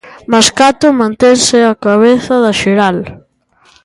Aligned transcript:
Mascato 0.31 0.87
mantense 1.01 1.57
á 1.71 1.73
cabeza 1.85 2.35
da 2.43 2.53
xeral. 2.61 2.97